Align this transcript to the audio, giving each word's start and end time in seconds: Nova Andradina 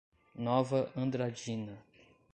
Nova 0.47 0.81
Andradina 0.95 1.77